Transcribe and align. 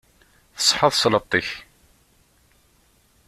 Tṣeḥḥa 0.57 0.89
tesleṭ-ik. 0.93 1.49